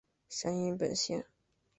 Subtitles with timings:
[0.29, 1.23] 山阴本线。